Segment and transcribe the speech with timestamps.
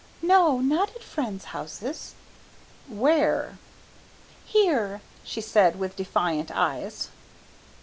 [0.23, 2.15] "No, not at friends' houses."
[2.89, 3.59] "Where?"
[4.47, 7.09] "Here," she said with defiant eyes.